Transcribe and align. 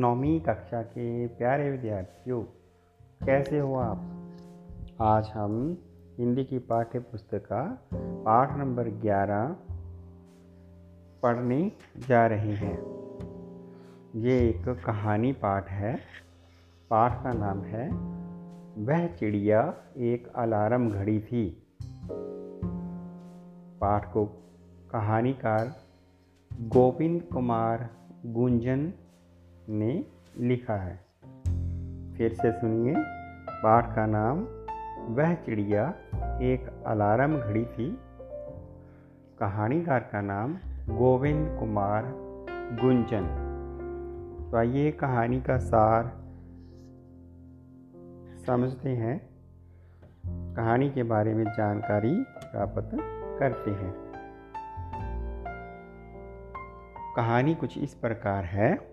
नौवीं 0.00 0.40
कक्षा 0.40 0.82
के 0.82 1.26
प्यारे 1.26 1.70
विद्यार्थियों, 1.70 2.42
कैसे 3.26 3.58
हो 3.58 3.74
आप? 3.74 4.30
आज 5.00 5.30
हम 5.34 5.78
हिंदी 6.18 6.44
की 6.44 6.58
पाठ्य 6.58 6.98
पुस्तक 6.98 7.38
का 7.38 7.88
पाठ 7.96 8.56
नंबर 8.56 8.88
11 8.88 9.56
पढ़ने 11.22 11.72
जा 12.08 12.26
रहे 12.26 12.52
हैं। 12.52 12.78
ये 14.14 14.48
एक 14.48 14.68
कहानी 14.68 15.32
पाठ 15.32 15.70
है। 15.70 15.98
पाठ 16.90 17.22
का 17.22 17.32
नाम 17.32 17.60
है, 17.60 17.90
वह 18.84 19.06
चिड़िया 19.06 19.74
एक 19.96 20.32
अलार्म 20.36 20.90
घड़ी 20.90 21.20
थी। 21.20 21.66
पाठ 23.80 24.12
को 24.12 24.26
कहानीकार 24.90 25.72
गोविंद 26.52 27.22
कुमार 27.22 27.90
गुंजन 28.26 28.92
ने 29.70 30.04
लिखा 30.38 30.74
है। 30.74 30.96
फिर 32.16 32.32
से 32.32 32.52
सुनिए। 32.52 32.94
पाठ 33.50 33.94
का 33.94 34.06
नाम, 34.06 34.38
वह 35.14 35.34
चिड़िया, 35.34 35.94
एक 36.42 36.84
अलार्म 36.86 37.38
घड़ी 37.38 37.64
थी। 37.64 37.98
कहानीकार 39.40 40.00
का 40.00 40.20
नाम, 40.20 40.54
गोविंद 40.96 41.58
कुमार 41.60 42.04
गुंजन। 42.82 43.46
तो 44.50 44.56
आइए 44.56 44.90
कहानी 44.90 45.40
का 45.40 45.58
सार 45.58 46.04
समझते 48.46 48.88
हैं। 48.88 49.30
कहानी 50.54 50.90
के 50.90 51.02
बारे 51.02 51.34
में 51.34 51.44
जानकारी 51.44 52.24
प्राप्त 52.24 52.90
करते 53.40 53.70
हैं। 53.70 53.94
कहानी 57.16 57.54
कुछ 57.54 57.78
इस 57.78 57.94
प्रकार 57.94 58.44
है। 58.44 58.89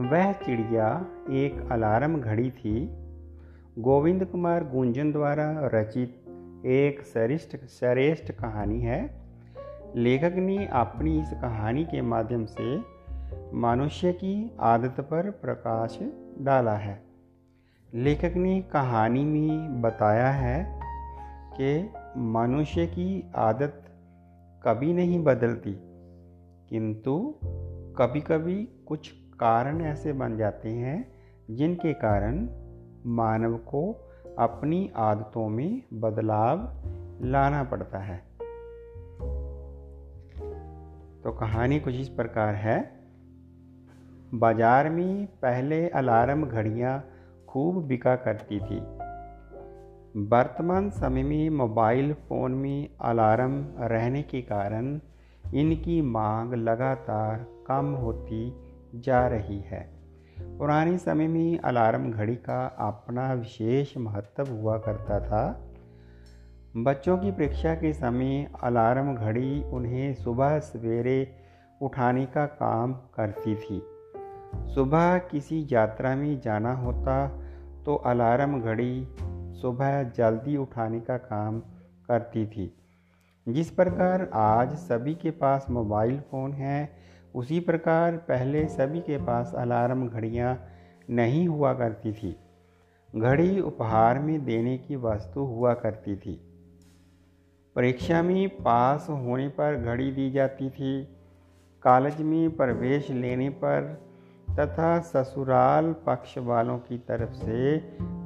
वह 0.00 0.32
चिड़िया 0.32 0.88
एक 1.30 1.68
अलार्म 1.72 2.20
घड़ी 2.20 2.50
थी। 2.50 2.88
गोविंद 3.78 4.24
कुमार 4.24 4.64
गुंजन 4.64 5.10
द्वारा 5.12 5.70
रचित 5.74 6.64
एक 6.66 7.02
श्रेष्ठ 7.02 7.56
श्रेष्ठ 7.56 8.32
कहानी 8.32 8.80
है। 8.80 9.00
लेखक 9.96 10.34
ने 10.36 10.66
अपनी 10.66 11.18
इस 11.20 11.30
कहानी 11.30 11.84
के 11.84 12.02
माध्यम 12.02 12.44
से 12.46 12.76
मनुष्य 13.54 14.12
की 14.12 14.34
आदत 14.60 15.00
पर 15.00 15.30
प्रकाश 15.30 15.98
डाला 16.38 16.76
है। 16.76 17.02
लेखक 17.94 18.36
ने 18.36 18.60
कहानी 18.62 19.24
में 19.24 19.82
बताया 19.82 20.30
है 20.30 20.80
कि 21.54 21.90
मनुष्य 22.32 22.86
की 22.86 23.30
आदत 23.36 23.82
कभी 24.62 24.92
नहीं 24.92 25.22
बदलती, 25.24 25.72
किंतु 26.70 27.34
कभी 27.96 28.20
कभी 28.20 28.62
कुछ 28.86 29.12
कारण 29.40 29.80
ऐसे 29.80 30.12
बन 30.12 30.36
जाते 30.36 30.68
हैं, 30.68 31.12
जिनके 31.50 31.92
कारण 31.92 32.48
मानव 33.06 33.56
को 33.56 34.08
अपनी 34.38 34.92
आदतों 34.96 35.48
में 35.48 35.82
बदलाव 35.92 36.82
लाना 37.22 37.64
पड़ता 37.64 37.98
है। 37.98 38.18
तो 41.22 41.32
कहानी 41.32 41.80
कुछ 41.80 41.94
इस 41.94 42.08
प्रकार 42.08 42.54
है। 42.54 43.00
बाज़ार 44.34 44.88
में 44.90 45.26
पहले 45.26 45.88
अलार्म 45.88 46.46
घड़ियाँ 46.46 47.04
खूब 47.48 47.84
बिका 47.84 48.16
करती 48.16 48.60
थी। 48.60 48.80
वर्तमान 50.28 50.90
समय 50.90 51.22
में 51.22 51.50
मोबाइल 51.50 52.14
फ़ोन 52.14 52.52
में 52.52 52.88
अलार्म 53.00 53.64
रहने 53.78 54.22
के 54.22 54.42
कारण 54.42 55.00
इनकी 55.54 56.02
मांग 56.02 56.54
लगातार 56.54 57.46
कम 57.66 57.86
होती 57.94 58.69
जा 58.94 59.26
रही 59.26 59.60
है। 59.60 60.00
पुराने 60.58 60.98
समय 60.98 61.28
में 61.28 61.58
अलार्म 61.58 62.10
घड़ी 62.12 62.36
का 62.36 62.66
अपना 62.66 63.32
विशेष 63.32 63.96
महत्व 63.96 64.46
हुआ 64.46 64.78
करता 64.78 65.20
था। 65.20 65.66
बच्चों 66.76 67.18
की 67.18 67.30
परीक्षा 67.30 67.74
के 67.74 67.92
समय 67.92 68.50
अलार्म 68.62 69.14
घड़ी 69.14 69.62
उन्हें 69.62 70.14
सुबह 70.14 70.58
सवेरे 70.58 71.36
उठाने 71.82 72.26
का 72.26 72.46
काम 72.46 72.92
करती 72.92 73.54
थी। 73.54 73.82
सुबह 74.74 75.18
किसी 75.18 75.66
यात्रा 75.72 76.16
में 76.16 76.40
जाना 76.40 76.74
होता 76.74 77.28
तो 77.86 77.94
अलार्म 77.94 78.60
घड़ी 78.60 79.08
सुबह 79.60 80.02
जल्दी 80.02 80.56
उठाने 80.56 81.00
का 81.00 81.16
काम 81.16 81.60
करती 82.08 82.46
थी। 82.46 82.74
जिस 83.48 83.70
प्रकार 83.70 84.30
आज 84.34 84.74
सभी 84.74 85.14
के 85.14 85.30
पास 85.30 85.66
मोबाइल 85.70 86.20
फ़ोन 86.20 86.52
है 86.52 86.92
उसी 87.34 87.60
प्रकार 87.60 88.16
पहले 88.16 88.66
सभी 88.68 89.00
के 89.00 89.16
पास 89.16 89.52
अलार्म 89.54 90.08
घड़ियाँ 90.08 90.64
नहीं 91.10 91.48
हुआ 91.48 91.74
करती 91.74 92.12
थी। 92.12 92.36
घड़ी 93.16 93.60
उपहार 93.60 94.18
में 94.18 94.44
देने 94.44 94.78
की 94.78 94.96
वस्तु 94.96 95.40
हुआ 95.40 95.74
करती 95.74 96.16
थी। 96.16 96.40
परीक्षा 97.76 98.22
में 98.22 98.48
पास 98.48 99.06
होने 99.10 99.48
पर 99.48 99.76
घड़ी 99.76 100.12
दी 100.12 100.30
जाती 100.30 100.70
थी। 100.70 101.04
कॉलेज 101.82 102.20
में 102.20 102.56
प्रवेश 102.56 103.10
लेने 103.10 103.50
पर 103.50 104.02
तथा 104.60 105.00
ससुराल 105.00 105.92
पक्ष 105.92 106.38
वालों 106.38 106.78
की 106.78 106.98
तरफ़ 106.98 107.32
से 107.32 107.78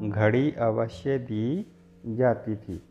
घड़ी 0.09 0.53
अवश्य 0.53 1.19
दी 1.19 1.67
जाती 2.07 2.57
थी। 2.57 2.83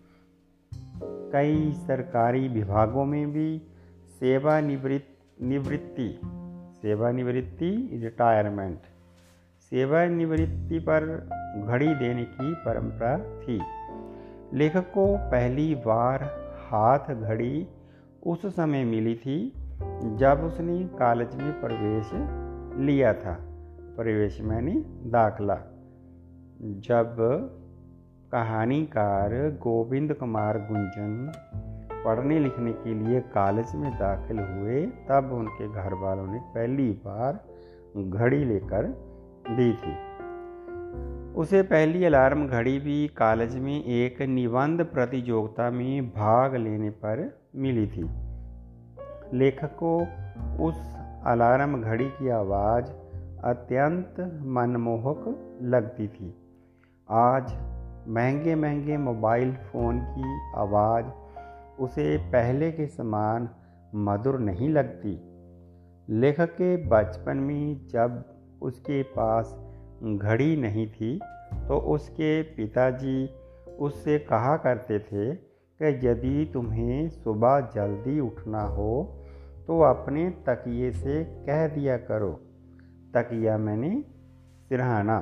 कई 1.03 1.72
सरकारी 1.72 2.47
विभागों 2.47 3.06
में 3.06 3.31
भी 3.31 3.62
सेवानिवृत्त 4.19 5.12
निवृत्ति। 5.41 6.19
सेवानिवृत्ति 6.81 7.99
रिटायरमेंट 8.03 8.79
सेवानिवृत्ति 9.59 10.79
पर 10.79 11.29
घड़ी 11.67 11.95
देने 11.95 12.23
की 12.23 12.53
परंपरा 12.53 13.17
थी। 13.41 13.61
लेखक 14.57 14.91
को 14.94 15.17
पहली 15.17 15.75
बार 15.75 16.23
हाथ 16.69 17.16
घड़ी 17.16 17.67
उस 18.25 18.45
समय 18.45 18.83
मिली 18.83 19.16
थी 19.16 19.53
जब 20.16 20.44
उसने 20.44 20.83
कॉलेज 20.83 21.35
में 21.35 21.61
प्रवेश 21.61 22.09
लिया 22.79 23.13
था। 23.13 23.38
प्रवेश 23.97 24.41
मैंने 24.41 24.71
दाखला। 25.09 25.55
जब 26.61 27.17
कहानीकार 28.31 29.33
गोविंद 29.33 30.13
कुमार 30.13 30.57
गुंजन 30.57 31.31
पढ़ने 32.06 32.40
लिखने 32.40 32.72
के 32.72 32.94
लिए 32.94 33.19
कॉलेज 33.19 33.75
में 33.75 33.91
दाखिल 33.91 34.40
हुए, 34.40 34.86
तब 34.86 35.30
उनके 35.34 35.68
घर 35.68 35.94
वालों 35.94 36.28
ने 36.28 36.40
पहली 36.40 36.90
बार 36.91 37.40
घड़ी 37.97 38.46
लेकर 38.46 38.88
दी 39.50 39.74
थी। 39.74 40.13
उसे 41.34 41.62
पहली 41.62 42.06
अलार्म 42.06 42.47
घड़ी 42.47 42.80
भी 42.80 43.08
कॉलेज 43.08 43.56
में 43.59 43.84
एक 43.84 44.22
निबंध 44.22 44.86
प्रतियोगिता 44.86 45.69
में 45.69 46.09
भाग 46.09 46.56
लेने 46.56 46.90
पर 46.90 47.38
मिली 47.56 47.88
थी। 47.88 48.09
लेखक 49.34 49.75
को 49.84 49.97
उस 50.63 50.96
अलार्म 51.25 51.81
घड़ी 51.81 52.06
की 52.06 52.30
आवाज़ 52.30 52.86
अत्यंत 53.44 54.16
मनमोहक 54.46 55.58
लगती 55.62 56.08
थी। 56.08 56.34
आज 57.09 57.53
महँगे 58.08 58.56
महँगे 58.56 58.97
मोबाइल 58.97 59.53
फ़ोन 59.53 60.00
की 60.00 60.40
आवाज़ 60.56 61.06
उसे 61.83 62.17
पहले 62.31 62.71
के 62.71 62.88
समान 62.88 63.49
मधुर 63.95 64.39
नहीं 64.39 64.69
लगती। 64.69 65.13
लेखक 66.09 66.49
के 66.51 66.75
बचपन 66.88 67.38
में 67.38 67.88
जब 67.88 68.23
उसके 68.61 69.01
पास 69.17 69.55
घड़ी 70.03 70.55
नहीं 70.57 70.88
थी 70.91 71.19
तो 71.67 71.77
उसके 71.94 72.41
पिताजी 72.44 73.17
उससे 73.79 74.17
कहा 74.19 74.55
करते 74.57 74.99
थे 74.99 75.35
कि 75.79 76.07
यदि 76.07 76.49
तुम्हें 76.53 77.09
सुबह 77.09 77.59
जल्दी 77.75 78.19
उठना 78.19 78.62
हो 78.69 78.91
तो 79.68 79.79
अपने 79.81 80.29
तकिए 80.47 80.91
से 80.91 81.24
कह 81.45 81.68
दिया 81.68 81.97
करो। 81.97 82.31
तकिया 83.15 83.57
मैंने 83.57 83.91
सिरहाना। 84.69 85.18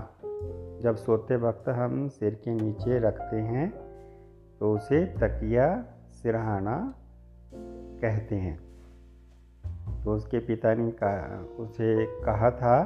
जब 0.81 0.95
सोते 0.95 1.35
वक्त 1.35 1.69
हम 1.69 2.07
सिर 2.09 2.35
के 2.35 2.53
नीचे 2.55 2.99
रखते 2.99 3.41
हैं 3.47 3.69
तो 4.59 4.73
उसे 4.75 5.05
तकिया 5.21 5.67
सिरहाना 6.23 6.93
कहते 8.01 8.35
हैं। 8.35 8.59
तो 10.03 10.13
उसके 10.13 10.39
पिता 10.39 10.73
ने 10.73 10.91
कहा 10.91 11.45
उसे 11.59 12.05
कहा 12.05 12.51
था 12.51 12.83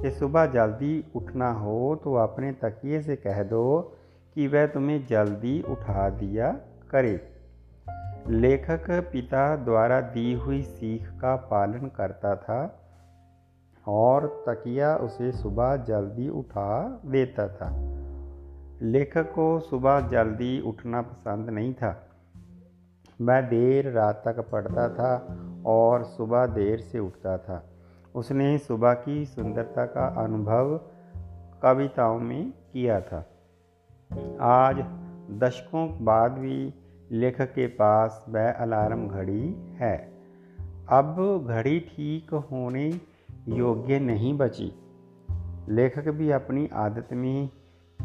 कि 0.00 0.10
सुबह 0.10 0.46
जल्दी 0.46 1.04
उठना 1.16 1.52
हो 1.52 2.00
तो 2.04 2.14
अपने 2.14 2.52
तकिए 2.52 3.02
से 3.02 3.16
कह 3.16 3.42
दो 3.42 3.96
कि 4.34 4.46
वह 4.46 4.66
तुम्हें 4.66 5.06
जल्दी 5.06 5.62
उठा 5.62 6.10
दिया 6.10 6.50
करे। 6.90 7.28
लेखक 8.28 8.90
पिता 9.12 9.56
द्वारा 9.56 10.00
दी 10.00 10.32
हुई 10.32 10.62
सीख 10.62 11.08
का 11.08 11.36
पालन 11.36 11.88
करता 11.88 12.36
था 12.36 12.80
और 13.88 14.44
तकिया 14.48 14.96
उसे 14.96 15.32
सुबह 15.32 15.76
जल्दी 15.76 16.28
उठा 16.28 17.00
देता 17.06 17.48
था। 17.48 17.70
लेखक 18.82 19.32
को 19.32 19.60
सुबह 19.60 20.00
जल्दी 20.08 20.60
उठना 20.60 21.02
पसंद 21.02 21.50
नहीं 21.50 21.74
था। 21.74 22.08
वह 23.20 23.40
देर 23.40 23.90
रात 23.90 24.22
तक 24.24 24.40
पढ़ता 24.40 24.88
था 24.88 25.38
और 25.66 26.04
सुबह 26.04 26.46
देर 26.46 26.80
से 26.80 26.98
उठता 26.98 27.38
था। 27.38 27.68
उसने 28.14 28.58
सुबह 28.58 28.94
की 28.94 29.24
सुंदरता 29.24 29.86
का 29.86 30.06
अनुभव 30.24 30.80
कविताओं 31.62 32.18
में 32.18 32.52
किया 32.72 33.00
था। 33.00 33.26
आज 34.40 34.76
दशकों 35.30 36.04
बाद 36.04 36.32
भी 36.32 36.74
लेखक 37.10 37.46
के 37.46 37.66
पास 37.66 38.26
वह 38.28 38.52
अलार्म 38.52 39.08
घड़ी 39.08 39.54
है। 39.72 40.12
अब 40.88 41.44
घड़ी 41.48 41.80
ठीक 41.80 42.34
होने 42.34 43.00
योग्य 43.48 43.98
नहीं 43.98 44.38
बची। 44.38 44.72
लेखक 45.68 46.08
भी 46.08 46.30
अपनी 46.30 46.70
आदत 46.72 47.08
में 47.12 47.50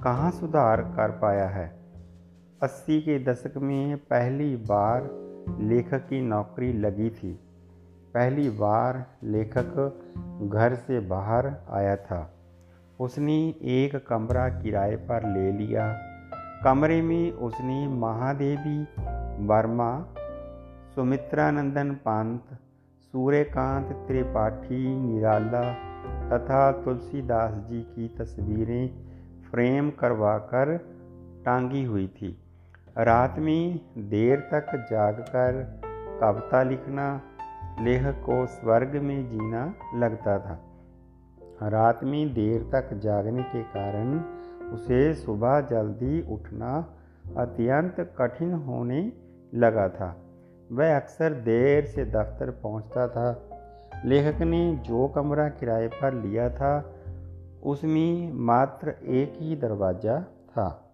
कहाँ 0.03 0.31
सुधार 0.31 0.81
कर 0.81 1.11
पाया 1.11 1.49
है? 1.49 1.86
अस्सी 2.63 3.01
के 3.01 3.23
दशक 3.23 3.57
में 3.57 3.97
पहली 3.97 4.55
बार 4.55 5.09
लेखक 5.59 5.99
की 5.99 6.21
नौकरी 6.21 6.73
लगी 6.73 7.09
थी। 7.09 7.33
पहली 8.13 8.49
बार 8.49 9.05
लेखक 9.23 9.99
घर 10.53 10.75
से 10.75 10.99
बाहर 10.99 11.53
आया 11.69 11.95
था। 11.95 12.33
उसने 12.99 13.49
एक 13.49 14.07
कमरा 14.07 14.49
किराए 14.49 14.95
पर 14.95 15.33
ले 15.33 15.51
लिया। 15.51 15.97
कमरे 16.63 17.01
में 17.01 17.31
उसने 17.31 17.87
महादेवी, 17.87 18.83
वर्मा, 19.45 20.13
सुमित्रानंदन 20.95 21.91
पंत, 21.93 22.43
सूर्यकांत 23.01 23.87
त्रिपाठी, 24.07 25.01
निराला 25.01 25.73
तथा 26.29 26.71
तुलसीदास 26.71 27.53
जी 27.53 27.81
की 27.81 28.07
तस्वीरें 28.07 28.89
फ्रेम 29.51 29.89
करवाकर 29.89 30.77
टांगी 31.45 31.83
हुई 31.83 32.07
थी। 32.07 32.43
रात 32.99 33.35
में 33.39 33.79
देर 33.97 34.39
तक 34.39 34.87
जागकर 34.91 35.81
कविता 36.21 36.63
लिखना 36.63 37.21
लेखक 37.81 38.11
को 38.11 38.45
स्वर्ग 38.45 38.95
में 38.95 39.29
जीना 39.29 39.73
लगता 39.95 40.39
था। 40.39 40.63
रात 41.69 42.03
में 42.03 42.33
देर 42.33 42.61
तक 42.61 42.93
जागने 42.93 43.43
के 43.43 43.63
कारण 43.63 44.19
उसे 44.73 45.13
सुबह 45.13 45.61
जल्दी 45.61 46.33
उठना 46.33 46.97
अत्यंत 47.37 48.15
कठिन 48.17 48.53
होने 48.53 49.13
लगा 49.55 49.89
था। 49.89 50.17
वह 50.71 50.95
अक्सर 50.95 51.33
देर 51.33 51.85
से 51.85 52.05
दफ्तर 52.05 52.49
पहुँचता 52.49 53.07
था। 53.07 53.49
लेखक 54.05 54.41
ने 54.41 54.75
जो 54.75 55.07
कमरा 55.07 55.49
किराए 55.49 55.87
पर 55.87 56.13
लिया 56.13 56.49
था, 56.49 56.95
उसमें 57.63 58.33
मात्र 58.33 58.89
एक 58.89 59.37
ही 59.39 59.55
दरवाज़ा 59.55 60.21
था। 60.21 60.86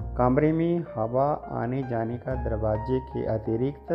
कमरे 0.00 0.52
में 0.52 0.84
हवा 0.94 1.32
आने 1.32 1.82
जाने 1.82 2.18
का 2.18 2.44
दरवाजे 2.44 3.00
के 3.00 3.26
अतिरिक्त 3.26 3.92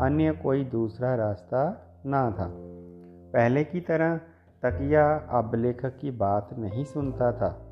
अन्य 0.00 0.32
कोई 0.32 0.64
दूसरा 0.64 1.14
रास्ता 1.14 1.86
ना 2.06 2.30
था। 2.30 2.52
पहले 3.32 3.64
की 3.64 3.80
तरह 3.80 4.16
तकिया 4.62 5.16
अब 5.16 5.54
लेखक 5.54 5.98
की 5.98 6.10
बात 6.10 6.48
नहीं 6.58 6.84
सुनता 6.84 7.32
था। 7.32 7.66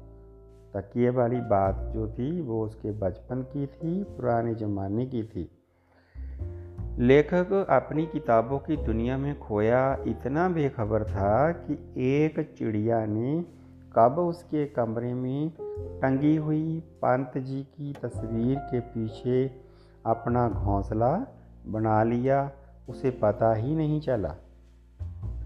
तकिए 0.75 1.11
वाली 1.11 1.41
बात 1.41 1.75
जो 1.95 2.09
थी, 2.09 2.41
वो 2.41 2.65
उसके 2.65 2.91
बचपन 2.91 3.43
की 3.43 3.67
थी, 3.67 4.05
पुराने 4.05 4.55
ज़माने 4.55 5.07
की 5.07 5.23
थी। 5.23 5.51
लेखक 6.99 7.67
अपनी 7.71 8.07
किताबों 8.07 8.59
की 8.59 8.77
दुनिया 8.77 9.19
में 9.19 9.41
खोया 9.41 9.99
इतना 10.07 10.49
बेखबर 10.49 11.05
था 11.05 11.53
कि 11.53 11.95
एक 11.97 12.55
चिड़िया 12.59 13.07
ने 13.07 13.58
कब 13.99 14.19
उसके 14.19 14.67
कमरे 14.67 15.15
में 15.15 15.51
टंगी 16.03 16.37
हुई 16.37 16.81
पंत 16.81 17.39
जी 17.39 17.63
की 17.63 17.93
तस्वीर 17.93 18.59
के 18.59 18.81
पीछे 18.81 19.47
अपना 20.07 20.49
घोंसला 20.49 21.27
बना 21.67 22.03
लिया, 22.03 22.51
उसे 22.89 23.11
पता 23.11 23.55
ही 23.55 23.75
नहीं 23.75 24.01
चला। 24.01 24.35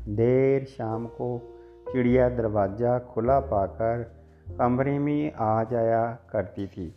देर 0.09 0.65
शाम 0.65 1.07
को 1.07 1.59
चिड़िया 1.93 2.29
दरवाज़ा 2.29 2.99
खुला 2.99 3.41
पाकर 3.41 4.03
कमरे 4.59 4.99
में 4.99 5.33
आ 5.33 5.65
जाया 5.65 6.19
करती 6.31 6.67
थी। 6.67 6.95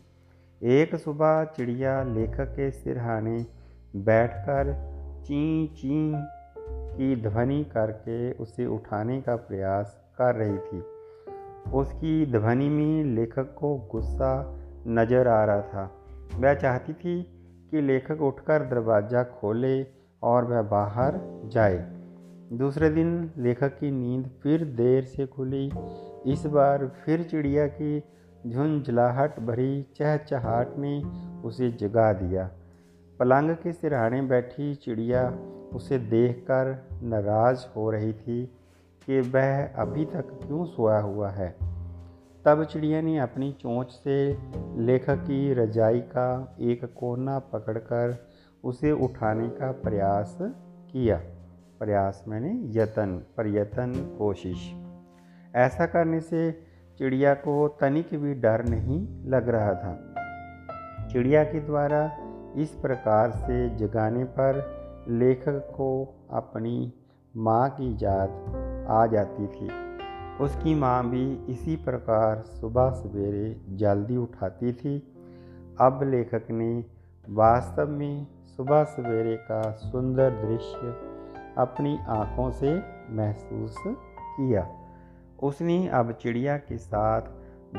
एक 0.62 0.96
सुबह 0.96 1.44
चिड़िया 1.44 2.04
लेखक 2.04 2.50
के 2.50 2.72
सिरहाने 2.72 3.46
बैठकर 3.96 4.74
ची 5.24 5.68
ची 5.68 6.13
की 6.68 7.16
ध्वनि 7.22 7.63
करके 7.63 8.31
उसे 8.31 8.66
उठाने 8.66 9.22
का 9.22 9.36
प्रयास 9.36 9.98
कर 10.18 10.36
रही 10.36 10.58
थी। 10.58 10.94
उसकी 11.73 12.25
ध्वनि 12.25 12.69
में 12.69 13.03
लेखक 13.03 13.56
को 13.57 13.89
गुस्सा 13.91 14.59
नज़र 14.88 15.27
आ 15.27 15.45
रहा 15.45 15.62
था। 15.62 15.91
वह 16.35 16.53
चाहती 16.53 16.94
थी 16.94 17.23
कि 17.71 17.81
लेखक 17.81 18.21
उठकर 18.21 18.59
दरवाज़ा 18.59 19.23
खोले 19.23 19.83
और 20.23 20.45
वह 20.45 20.62
बाहर 20.62 21.19
जाए। 21.45 21.91
दूसरे 22.53 22.89
दिन 22.89 23.31
लेखक 23.38 23.69
की 23.69 23.91
नींद 23.91 24.29
फिर 24.44 24.63
देर 24.65 25.03
से 25.03 25.25
खुली। 25.25 25.71
इस 26.25 26.45
बार 26.45 26.91
फिर 27.06 27.23
चिड़िया 27.23 27.67
की 27.67 28.03
झुंझलाहट 28.47 29.39
भरी 29.39 29.85
चहचहाट 29.95 30.77
ने 30.77 31.03
उसे 31.44 31.71
जगा 31.71 32.13
दिया। 32.13 32.51
पलंग 33.19 33.50
के 33.50 33.71
सिरहाने 33.71 34.21
बैठी 34.21 34.75
चिड़िया 34.75 35.29
उसे 35.73 35.97
देखकर 35.97 36.88
नाराज़ 37.03 37.65
हो 37.75 37.91
रही 37.91 38.13
थी। 38.13 38.55
कि 39.06 39.19
वह 39.19 39.68
अभी 39.68 40.06
तक 40.06 40.40
क्यों 40.48 40.66
सोया 40.66 41.00
हुआ 41.00 41.30
है? 41.30 41.56
तब 42.46 42.63
चिड़िया 42.63 43.02
ने 43.02 43.19
अपनी 43.19 43.52
चोंच 43.52 43.92
से 43.92 44.38
लेखक 44.78 45.16
की 45.16 45.54
रजाई 45.54 46.00
का 46.00 46.57
एक 46.62 46.86
कोना 46.86 47.40
पकड़कर 47.40 48.28
उसे 48.63 48.92
उठाने 48.92 49.50
का 49.50 49.72
प्रयास 49.72 50.38
किया। 50.92 51.22
प्रयास 51.80 52.25
मैंने 52.28 52.80
यतन, 52.80 53.25
प्रयत्न, 53.36 54.16
कोशिश। 54.18 54.75
ऐसा 55.56 55.86
करने 55.86 56.19
से 56.19 56.51
चिड़िया 56.98 57.34
को 57.34 57.68
तनिक 57.68 58.08
भी 58.13 58.34
डर 58.34 58.66
नहीं 58.66 59.25
लग 59.25 59.50
रहा 59.50 59.74
था। 59.74 60.16
चिड़िया 61.08 61.44
के 61.44 61.60
द्वारा 61.60 62.18
इस 62.58 62.69
प्रकार 62.69 63.31
से 63.31 63.75
जगाने 63.75 64.24
पर 64.24 64.75
लेखक 65.10 65.60
को 65.72 66.16
अपनी 66.31 66.94
माँ 67.38 67.69
की 67.69 67.98
याद 68.06 68.64
आ 68.90 69.08
जाती 69.08 69.48
थी। 69.48 69.70
उसकी 70.42 70.76
माँ 70.76 71.10
भी 71.10 71.34
इसी 71.50 71.76
प्रकार 71.76 72.42
सुबह 72.42 72.90
सवेरे 72.90 73.62
जल्दी 73.70 74.18
उठाती 74.18 74.74
थी। 74.74 75.14
अब 75.82 76.00
लेखक 76.04 76.44
ने 76.52 76.86
वास्तव 77.30 77.88
में 77.88 78.28
सुबह 78.58 78.84
सवेरे 78.84 79.36
का 79.36 79.72
सुंदर 79.72 80.30
दृश्य 80.30 80.78
अपनी 81.58 81.98
आँखों 82.08 82.51
से 82.51 82.82
महसूस 83.10 83.75
किया। 83.88 84.68
उसने 85.44 85.88
अब 85.88 86.12
चिड़िया 86.12 86.58
के 86.58 86.77
साथ 86.77 87.22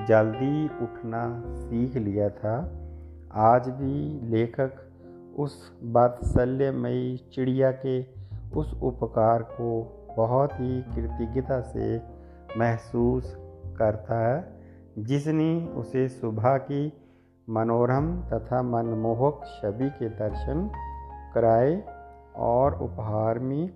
जल्दी 0.07 0.67
उठना 0.67 1.43
सीख 1.47 1.97
लिया 1.97 2.29
था। 2.29 2.83
आज 3.35 3.69
भी 3.69 4.21
लेखक 4.31 4.73
उस 5.39 5.81
बात्सल्यमयी 5.83 7.17
चिड़िया 7.33 7.71
के 7.71 8.07
उस 8.57 8.81
उपकार 8.83 9.43
को 9.43 9.96
बहुत 10.17 10.53
ही 10.53 10.83
कृतज्ञता 10.83 11.61
से 11.61 12.03
महसूस 12.59 13.37
करता 13.79 14.29
है, 14.29 14.57
जिसने 14.99 15.67
उसे 15.67 16.09
सुबह 16.09 16.57
की 16.57 16.93
मनोरम 17.51 18.21
तथा 18.21 18.63
मनमोहक 18.63 19.41
छवि 19.45 19.91
के 19.91 20.09
दर्शन 20.09 20.71
कराए 21.35 21.85
और 22.37 22.75
उपहार 22.75 23.39
में 23.39 23.71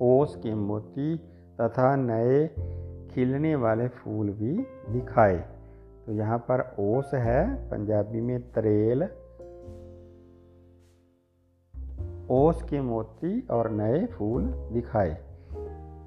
ओस 0.00 0.36
के 0.36 0.54
मोती 0.54 1.16
तथा 1.60 1.96
नए 1.96 2.48
खिलने 3.10 3.56
वाले 3.56 3.88
फूल 3.88 4.30
भी 4.30 4.66
दिखाए। 4.92 5.36
तो 6.06 6.12
यहाँ 6.12 6.38
पर 6.38 6.76
ओस 6.78 7.10
है, 7.14 7.70
पंजाबी 7.70 8.20
में 8.20 8.52
तरेल। 8.52 9.02
ओस 12.30 12.62
के 12.62 12.80
मोती 12.80 13.46
और 13.50 13.70
नए 13.70 14.06
फूल 14.06 14.44
दिखाए। 14.46 15.27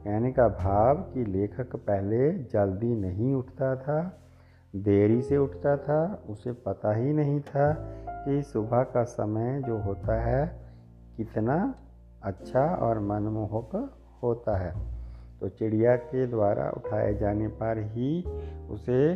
कहने 0.03 0.31
का 0.31 0.47
भाव 0.47 0.95
कि 0.95 1.25
लेखक 1.25 1.75
पहले 1.75 2.31
जल्दी 2.31 2.95
नहीं 2.95 3.33
उठता 3.33 3.75
था, 3.75 4.17
देरी 4.75 5.21
से 5.21 5.37
उठता 5.37 5.77
था, 5.77 6.23
उसे 6.29 6.51
पता 6.51 6.93
ही 6.95 7.13
नहीं 7.13 7.41
था 7.41 7.73
कि 8.09 8.43
सुबह 8.43 8.83
का 8.83 9.03
समय 9.03 9.61
जो 9.67 9.77
होता 9.77 10.21
है 10.21 10.59
कितना 11.17 11.75
अच्छा 12.23 12.75
और 12.75 12.99
मनमोहक 12.99 13.93
होता 14.23 14.57
है। 14.57 14.73
तो 15.39 15.49
चिड़िया 15.49 15.95
के 15.95 16.27
द्वारा 16.27 16.69
उठाए 16.69 17.13
जाने 17.13 17.47
पर 17.47 17.77
ही 17.77 18.23
उसे 18.69 19.15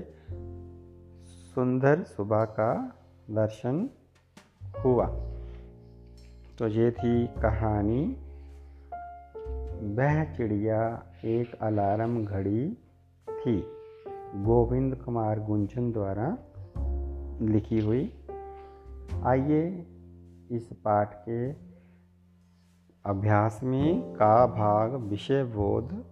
सुंदर 1.56 2.04
सुबह 2.04 2.46
का 2.46 2.96
दर्शन 3.32 3.90
हुआ। 4.86 5.06
तो 6.60 6.68
ये 6.68 6.92
थी 6.92 7.28
कहानी 7.28 8.18
वह 9.86 10.24
चिड़िया 10.24 11.06
एक 11.26 11.56
अलार्म 11.62 12.26
घड़ी 12.26 12.74
थी। 13.30 13.64
गोविंद 14.44 14.96
कुमार 14.96 15.40
गुंजन 15.40 15.92
द्वारा 15.92 16.38
लिखी 17.42 17.80
हुई। 17.80 18.14
आइए 19.24 19.86
इस 20.52 20.70
पाठ 20.74 21.14
के 21.14 21.52
अभ्यास 23.06 23.60
में 23.64 24.14
का 24.14 24.48
भाग 24.48 24.94
विषय 24.94 25.44
बोध, 25.44 26.06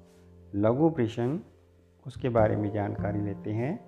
लघु 0.55 0.89
प्रश्न, 0.89 1.39
उसके 2.07 2.29
बारे 2.29 2.55
में 2.55 2.71
जानकारी 2.71 3.21
लेते 3.21 3.51
हैं। 3.51 3.79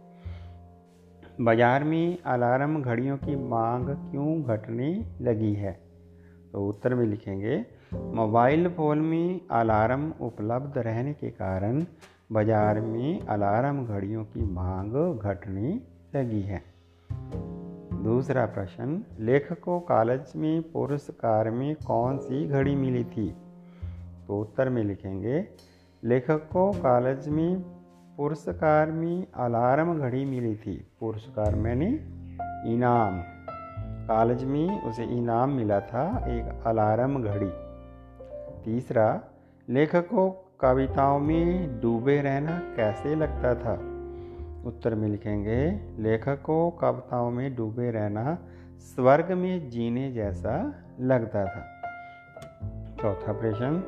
बाज़ार 1.41 1.83
में 1.83 2.17
अलार्म 2.21 2.81
घड़ियों 2.81 3.17
की 3.17 3.35
मांग 3.35 3.89
क्यों 3.89 4.43
घटने 4.43 5.05
लगी 5.21 5.53
है? 5.53 5.79
तो 6.51 6.67
उत्तर 6.67 6.95
में 6.95 7.05
लिखेंगे 7.05 7.65
मोबाइल 8.15 8.67
फ़ोन 8.69 8.99
में 8.99 9.41
अलार्म 9.51 10.13
उपलब्ध 10.21 10.77
रहने 10.77 11.13
के 11.13 11.29
कारण 11.29 11.83
बाज़ार 12.31 12.79
में 12.81 13.21
अलार्म 13.21 13.85
घड़ियों 13.85 14.23
की 14.23 14.45
मांग 14.45 15.19
घटने 15.19 15.79
लगी 16.15 16.41
है। 16.41 16.61
दूसरा 18.03 18.45
प्रश्न, 18.45 19.03
लेखक 19.19 19.59
को 19.59 19.79
कॉलेज 19.79 20.33
में 20.35 20.61
पुरस्कार 20.61 21.49
में 21.49 21.75
कौन 21.75 22.17
सी 22.17 22.47
घड़ी 22.47 22.75
मिली 22.75 23.03
थी? 23.03 23.29
तो 24.27 24.39
उत्तर 24.41 24.69
में 24.69 24.83
लिखेंगे, 24.83 25.47
लेखक 26.03 26.47
को 26.53 26.71
कॉलेज 26.71 27.27
में 27.27 27.59
पुरस्कार 28.17 28.91
में 28.91 29.27
अलार्म 29.35 29.99
घड़ी 29.99 30.25
मिली 30.25 30.55
थी। 30.55 30.75
पुरस्कार 30.99 31.55
मैंने 31.55 31.87
इनाम, 32.73 33.21
कॉलेज 34.07 34.43
में 34.43 34.81
उसे 34.81 35.03
इनाम 35.03 35.49
मिला 35.49 35.79
था, 35.79 36.07
एक 36.27 36.63
अलार्म 36.67 37.21
घड़ी। 37.23 37.64
तीसरा, 38.65 39.21
लेखक 39.69 40.01
को 40.01 40.53
कविताओं 40.61 41.19
में 41.19 41.81
डूबे 41.81 42.21
रहना 42.21 42.61
कैसे 42.75 43.15
लगता 43.15 43.55
था? 43.55 43.73
उत्तर 44.65 44.95
में 44.95 45.07
लिखेंगे, 45.09 45.79
लेखक 46.03 46.41
को 46.41 46.69
कविताओं 46.69 47.31
में 47.31 47.55
डूबे 47.55 47.91
रहना 47.91 48.37
स्वर्ग 48.77 49.31
में 49.31 49.69
जीने 49.69 50.11
जैसा 50.11 50.83
लगता 50.99 51.45
था। 51.45 51.81
चौथा 53.01 53.33
प्रश्न, 53.33 53.83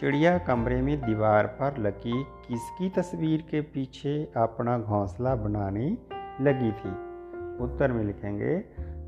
चिड़िया 0.00 0.38
कमरे 0.38 0.82
में 0.82 1.00
दीवार 1.00 1.46
पर 1.46 1.78
लगी 1.78 2.24
किसकी 2.48 2.90
तस्वीर 2.90 3.44
के 3.50 3.60
पीछे 3.60 4.32
अपना 4.36 4.78
घोंसला 4.78 5.34
बनाने 5.34 5.98
लगी 6.40 6.72
थी? 6.72 6.90
उत्तर 7.64 7.92
में 7.92 8.04
लिखेंगे, 8.04 8.64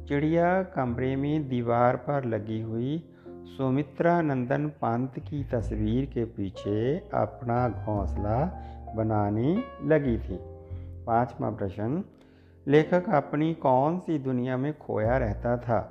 चिड़िया 0.06 0.62
कमरे 0.62 1.16
में 1.16 1.48
दीवार 1.48 1.96
पर 1.96 2.24
लगी 2.24 2.60
हुई 2.60 3.10
सुमित्रा 3.44 4.22
नंदन 4.22 4.68
पंत 4.68 5.18
की 5.18 5.44
तस्वीर 5.44 6.04
के 6.04 6.24
पीछे 6.24 6.98
अपना 6.98 7.68
घोंसला 7.68 8.60
बनाने 8.96 9.62
लगी 9.84 10.18
थी। 10.18 10.38
पांचवा 11.04 11.50
प्रश्न, 11.50 12.04
लेखक 12.66 13.10
अपनी 13.14 13.54
कौन 13.54 13.98
सी 13.98 14.18
दुनिया 14.18 14.56
में 14.56 14.78
खोया 14.78 15.16
रहता 15.16 15.56
था? 15.56 15.90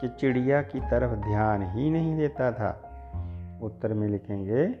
कि 0.00 0.08
चिड़िया 0.08 0.62
की 0.62 0.80
तरफ़ 0.80 1.12
ध्यान 1.12 1.62
ही 1.62 1.90
नहीं 1.90 2.16
देता 2.16 2.52
था। 2.52 2.82
उत्तर 3.62 3.92
में 3.92 4.08
लिखेंगे, 4.08 4.74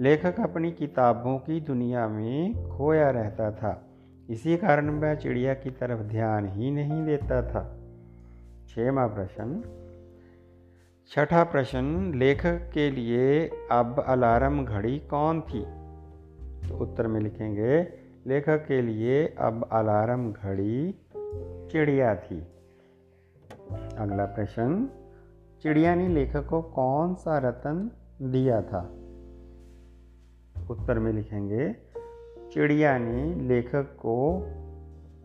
लेखक 0.00 0.40
अपनी 0.40 0.72
किताबों 0.72 1.38
की 1.38 1.60
दुनिया 1.60 2.08
में 2.08 2.68
खोया 2.68 3.10
रहता 3.10 3.50
था। 3.50 3.82
इसी 4.30 4.56
कारण 4.56 4.90
वह 4.90 5.14
चिड़िया 5.14 5.54
की 5.54 5.70
तरफ़ 5.70 6.00
ध्यान 6.00 6.48
ही 6.48 6.70
नहीं 6.70 7.06
देता 7.06 7.42
था। 7.42 7.76
छवा 8.68 9.06
प्रश्न 9.06 9.72
छठा 11.08 11.44
प्रश्न 11.44 12.12
लेखक 12.14 12.70
के 12.74 12.90
लिए 12.90 13.50
अब 13.70 14.04
अलार्म 14.06 14.64
घड़ी 14.64 14.98
कौन 14.98 15.40
थी? 15.40 15.60
तो 16.68 16.78
उत्तर 16.78 17.06
में 17.06 17.20
लिखेंगे 17.20 17.82
लेखक 18.26 18.66
के 18.66 18.82
लिए 18.82 19.34
अब 19.38 19.68
अलार्म 19.72 20.32
घड़ी 20.32 20.94
चिड़िया 21.70 22.14
थी। 22.14 22.40
अगला 23.98 24.24
प्रश्न, 24.24 24.88
चिड़िया 25.62 25.94
ने 25.94 26.08
लेखक 26.08 26.46
को 26.46 26.62
कौन 26.62 27.14
सा 27.14 27.38
रतन 27.38 27.90
दिया 28.22 28.62
था? 28.62 28.80
उत्तर 30.70 30.98
में 30.98 31.12
लिखेंगे, 31.12 31.76
चिड़िया 32.52 32.98
ने 32.98 33.34
लेखक 33.34 33.96
को 34.06 34.48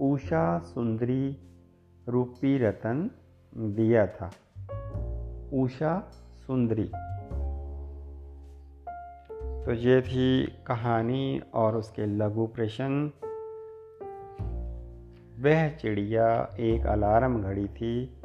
उषा 0.02 0.60
सुंदरी 0.60 1.38
रूपी 2.10 2.58
रतन 2.58 3.12
दिया 3.58 4.08
था। 4.08 4.32
उषा 5.54 6.12
सुंदरी। 6.36 6.92
तो 9.66 9.74
ये 9.74 10.02
थी 10.02 10.46
कहानी 10.68 11.42
और 11.54 11.76
उसके 11.76 12.06
लघु 12.06 12.48
प्रश्न। 12.48 13.12
वह 15.40 15.70
चिड़िया 15.70 16.56
एक 16.60 16.86
अलार्म 16.86 17.42
घड़ी 17.42 17.68
थी, 17.68 18.22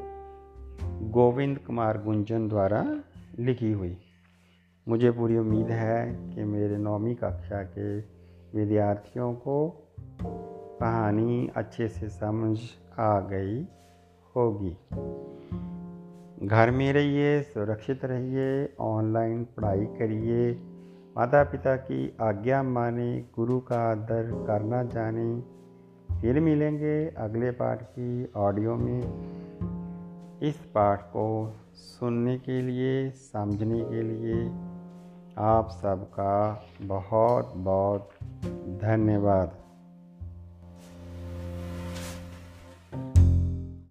गोविंद 1.02 1.58
कुमार 1.58 2.02
गुंजन 2.02 2.48
द्वारा 2.48 3.00
लिखी 3.38 3.72
हुई। 3.72 3.98
मुझे 4.88 5.10
पूरी 5.10 5.38
उम्मीद 5.38 5.66
है 5.66 6.30
कि 6.34 6.44
मेरे 6.44 6.76
नौवीं 6.76 7.14
कक्षा 7.14 7.62
के 7.62 7.98
विद्यार्थियों 8.58 9.34
को 9.34 9.88
कहानी 10.80 11.50
अच्छे 11.56 11.88
से 11.88 12.08
समझ 12.08 12.58
आ 12.98 13.20
गई 13.20 13.68
होगी। 14.36 14.76
घर 16.42 16.70
में 16.70 16.92
रहिए, 16.92 17.42
सुरक्षित 17.42 18.04
रहिए 18.04 18.74
ऑनलाइन 18.80 19.44
पढ़ाई 19.44 19.84
करिए। 19.84 20.52
माता 21.16 21.44
पिता 21.44 21.76
की 21.76 22.16
आज्ञा 22.20 22.62
माने, 22.62 23.24
गुरु 23.36 23.60
का 23.60 23.76
आदर 23.76 24.44
करना 24.46 24.82
जाने। 24.82 25.42
फिर 26.20 26.40
मिलेंगे 26.40 27.08
अगले 27.08 27.50
पाठ 27.50 27.82
की 27.82 28.32
ऑडियो 28.36 28.76
में। 28.76 29.02
इस 30.42 30.56
पाठ 30.56 31.02
को 31.02 31.54
सुनने 31.74 32.38
के 32.38 32.62
लिए, 32.62 33.10
समझने 33.10 33.80
के 33.80 34.02
लिए 34.02 34.50
आप 35.38 35.68
सबका 35.70 36.64
बहुत 36.82 37.52
बहुत 37.56 38.10
धन्यवाद। 38.82 39.65